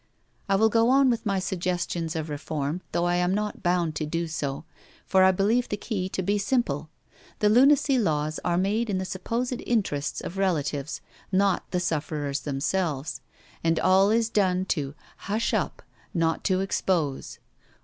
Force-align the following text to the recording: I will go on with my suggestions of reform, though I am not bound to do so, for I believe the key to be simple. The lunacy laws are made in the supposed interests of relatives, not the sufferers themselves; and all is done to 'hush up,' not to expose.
I 0.49 0.55
will 0.55 0.69
go 0.69 0.89
on 0.89 1.11
with 1.11 1.27
my 1.27 1.37
suggestions 1.37 2.15
of 2.15 2.27
reform, 2.31 2.81
though 2.91 3.05
I 3.05 3.17
am 3.17 3.35
not 3.35 3.61
bound 3.61 3.93
to 3.97 4.05
do 4.07 4.25
so, 4.27 4.65
for 5.05 5.23
I 5.23 5.31
believe 5.31 5.69
the 5.69 5.77
key 5.77 6.09
to 6.09 6.23
be 6.23 6.39
simple. 6.39 6.89
The 7.37 7.49
lunacy 7.49 7.99
laws 7.99 8.39
are 8.43 8.57
made 8.57 8.89
in 8.89 8.97
the 8.97 9.05
supposed 9.05 9.61
interests 9.63 10.19
of 10.19 10.39
relatives, 10.39 11.01
not 11.31 11.69
the 11.69 11.79
sufferers 11.79 12.39
themselves; 12.39 13.21
and 13.63 13.79
all 13.79 14.09
is 14.09 14.27
done 14.27 14.65
to 14.73 14.95
'hush 15.17 15.53
up,' 15.53 15.83
not 16.15 16.43
to 16.45 16.61
expose. 16.61 17.37